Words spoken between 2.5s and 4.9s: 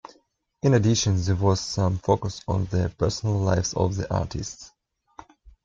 the personal lives of the artists.